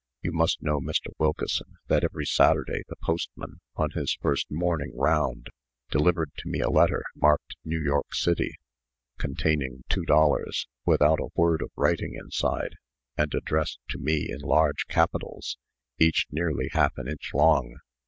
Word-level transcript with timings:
You 0.23 0.31
must 0.31 0.63
know, 0.63 0.79
Mr. 0.79 1.11
Wilkeson, 1.19 1.77
that 1.85 2.03
every 2.03 2.25
Saturday 2.25 2.81
the 2.87 2.95
postman, 3.03 3.61
on 3.75 3.91
his 3.91 4.17
first 4.19 4.47
morning 4.49 4.93
round, 4.95 5.51
delivered 5.91 6.31
to 6.37 6.47
me 6.49 6.59
a 6.59 6.71
letter, 6.71 7.03
marked 7.15 7.55
'New 7.63 7.79
York 7.79 8.11
City,' 8.15 8.55
containing 9.19 9.83
two 9.89 10.03
dollars, 10.03 10.65
without 10.87 11.19
a 11.19 11.29
word 11.35 11.61
of 11.61 11.69
writing 11.75 12.15
inside, 12.15 12.77
and 13.15 13.31
addressed 13.35 13.77
to 13.89 13.99
me 13.99 14.27
in 14.27 14.39
large 14.39 14.87
capitals, 14.87 15.59
each 15.99 16.25
nearly 16.31 16.69
half 16.73 16.97
an 16.97 17.07
inch 17.07 17.29
long. 17.35 17.77